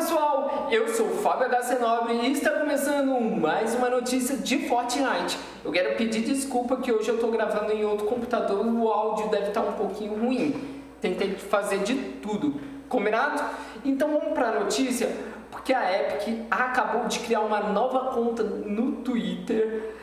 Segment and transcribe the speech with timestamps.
[0.00, 5.38] pessoal, eu sou o Fábio HC Nobre e está começando mais uma notícia de Fortnite.
[5.62, 9.28] Eu quero pedir desculpa que hoje eu estou gravando em outro computador e o áudio
[9.28, 10.54] deve estar um pouquinho ruim.
[11.02, 12.58] Tentei fazer de tudo,
[12.88, 13.44] combinado?
[13.84, 15.14] Então vamos para a notícia,
[15.50, 19.96] porque a Epic acabou de criar uma nova conta no Twitter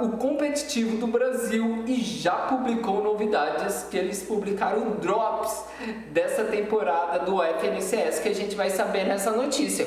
[0.00, 5.64] o competitivo do Brasil e já publicou novidades que eles publicaram drops
[6.10, 9.86] dessa temporada do FNCS que a gente vai saber nessa notícia.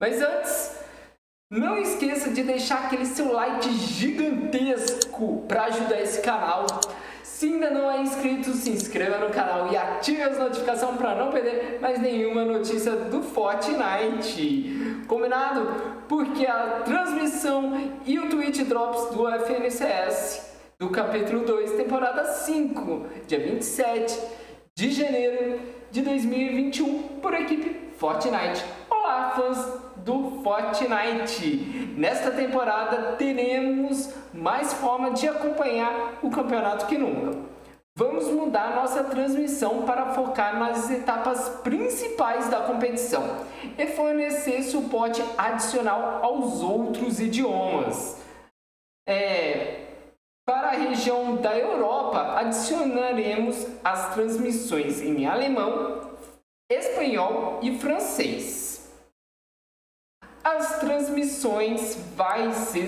[0.00, 0.76] Mas antes,
[1.50, 6.66] não esqueça de deixar aquele seu like gigantesco para ajudar esse canal.
[7.22, 11.30] Se ainda não é inscrito, se inscreva no canal e ative as notificações para não
[11.30, 14.95] perder mais nenhuma notícia do Fortnite.
[15.06, 15.68] Combinado?
[16.08, 23.38] Porque a transmissão e o Twitch Drops do FNCS do capítulo 2, temporada 5, dia
[23.38, 24.20] 27
[24.74, 25.60] de janeiro
[25.92, 28.64] de 2021, por equipe Fortnite.
[28.90, 31.94] Olá, fãs do Fortnite!
[31.96, 37.55] Nesta temporada teremos mais forma de acompanhar o campeonato que nunca.
[37.98, 43.46] Vamos mudar nossa transmissão para focar nas etapas principais da competição
[43.78, 48.20] e fornecer suporte adicional aos outros idiomas.
[49.08, 49.86] É,
[50.44, 56.10] para a região da Europa, adicionaremos as transmissões em alemão,
[56.70, 58.92] espanhol e francês.
[60.44, 62.86] As transmissões vai se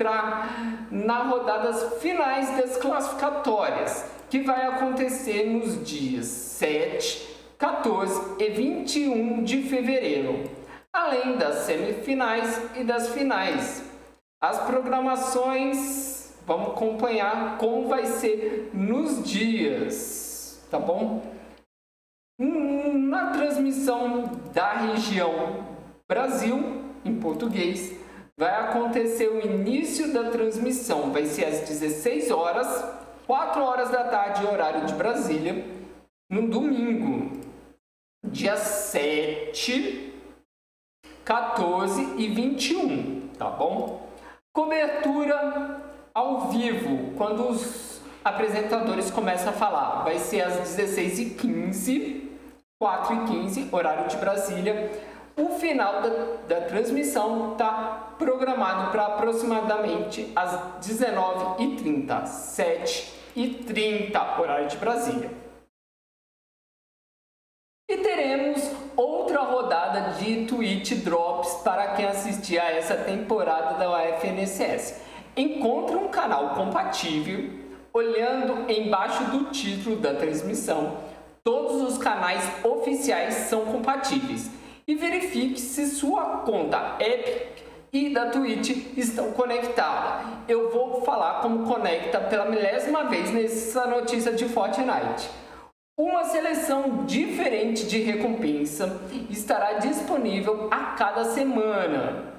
[0.00, 9.44] centrar nas rodadas finais das classificatórias, que vai acontecer nos dias 7, 14 e 21
[9.44, 10.50] de fevereiro,
[10.92, 13.82] além das semifinais e das finais.
[14.42, 21.22] As programações vamos acompanhar como vai ser nos dias, tá bom?
[22.38, 25.66] Na transmissão da região
[26.08, 27.96] Brasil, em português,
[28.42, 32.84] vai acontecer o início da transmissão, vai ser às 16 horas,
[33.24, 35.64] 4 horas da tarde, horário de Brasília,
[36.28, 37.40] no domingo,
[38.24, 40.12] dia 7,
[41.24, 44.08] 14 e 21, tá bom?
[44.52, 45.80] Cobertura
[46.12, 52.28] ao vivo, quando os apresentadores começam a falar, vai ser às 16h15,
[52.82, 54.90] 4h15, horário de Brasília
[55.36, 56.08] o final da,
[56.48, 60.52] da transmissão está programado para aproximadamente às
[60.86, 62.24] 19h30,
[63.34, 65.30] 7h30, horário de Brasília.
[67.88, 75.00] E teremos outra rodada de Twitch Drops para quem assistir a essa temporada da UFNSS.
[75.36, 77.50] Encontre um canal compatível
[77.92, 80.96] olhando embaixo do título da transmissão.
[81.44, 84.50] Todos os canais oficiais são compatíveis
[84.86, 87.62] e verifique se sua conta Epic
[87.92, 90.26] e da Twitch estão conectadas.
[90.48, 95.28] Eu vou falar como conecta pela milésima vez nessa notícia de Fortnite.
[95.98, 98.98] Uma seleção diferente de recompensa
[99.28, 102.32] estará disponível a cada semana.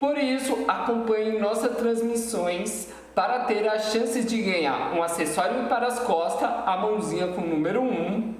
[0.00, 5.98] Por isso, acompanhe nossas transmissões para ter as chances de ganhar um acessório para as
[6.00, 8.34] costas, a mãozinha com o número 1,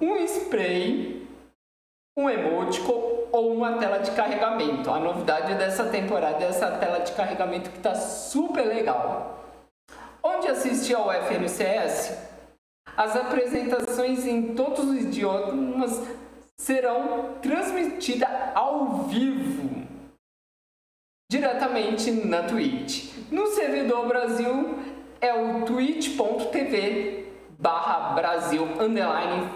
[0.00, 1.23] um spray
[2.16, 4.90] um emoticon ou uma tela de carregamento.
[4.90, 9.44] A novidade dessa temporada é essa tela de carregamento que está super legal.
[10.22, 12.16] Onde assistir ao FNCS,
[12.96, 16.00] as apresentações em todos os idiomas
[16.56, 19.84] serão transmitidas ao vivo,
[21.30, 23.12] diretamente na Twitch.
[23.30, 24.78] No servidor Brasil
[25.20, 27.26] é o twitch.tv
[27.58, 28.68] barra Brasil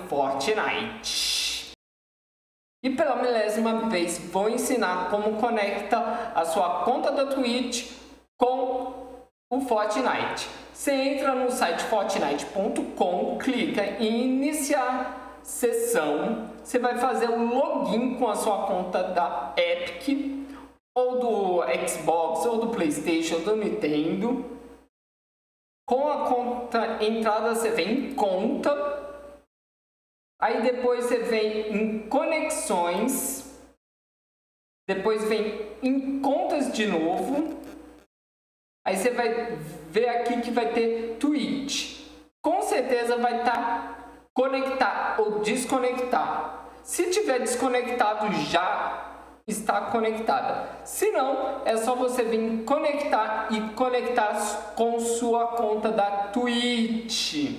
[0.08, 1.38] Fortnite.
[2.82, 5.98] E pela milésima vez vou ensinar como conecta
[6.34, 7.90] a sua conta da Twitch
[8.38, 8.92] com
[9.50, 10.48] o Fortnite.
[10.72, 18.28] Você entra no site fortnite.com, clica em iniciar sessão, você vai fazer um login com
[18.28, 20.46] a sua conta da Epic
[20.94, 24.44] ou do Xbox ou do PlayStation ou do Nintendo.
[25.84, 28.88] Com a conta entrada você vem em conta
[30.40, 33.44] Aí depois você vem em conexões,
[34.87, 37.58] depois vem em contas de novo.
[38.87, 39.58] Aí você vai
[39.90, 42.06] ver aqui que vai ter Twitch.
[42.40, 43.99] Com certeza vai estar tá
[44.32, 46.70] conectar ou desconectar.
[46.84, 49.17] Se tiver desconectado já
[49.49, 50.69] está conectada.
[50.84, 57.50] Se não, é só você vir conectar e conectar com sua conta da Twitch.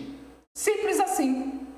[0.56, 1.69] Simples assim.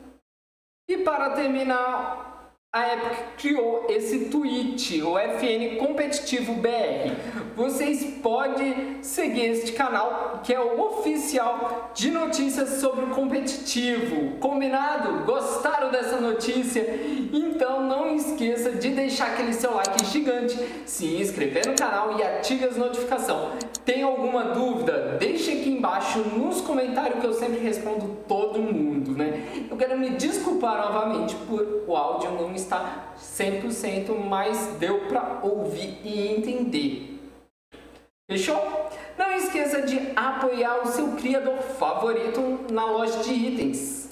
[0.92, 7.16] E para terminar a Epic criou esse tweet, o FN Competitivo BR.
[7.56, 14.38] Vocês podem seguir este canal, que é o oficial de notícias sobre o competitivo.
[14.42, 15.24] Combinado?
[15.26, 16.86] Gostaram dessa notícia?
[17.32, 22.66] Então não esqueça de deixar aquele seu like gigante, se inscrever no canal e ative
[22.66, 23.64] as notificações.
[23.86, 25.18] Tem alguma dúvida?
[25.20, 29.68] Deixe aqui embaixo nos comentários que eu sempre respondo todo mundo, né?
[29.70, 36.00] Eu quero me desculpar novamente por o áudio não está 100%, mas deu para ouvir
[36.04, 37.20] e entender.
[38.30, 38.90] Fechou?
[39.18, 44.10] Não esqueça de apoiar o seu criador favorito na loja de itens,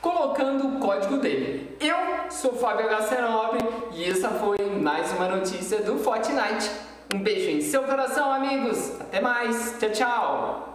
[0.00, 1.76] colocando o código dele.
[1.80, 1.96] Eu
[2.30, 6.87] sou Fábio HC9 e essa foi mais uma notícia do Fortnite.
[7.12, 9.00] Um beijo em seu coração, amigos.
[9.00, 9.76] Até mais.
[9.80, 10.67] Tchau, tchau.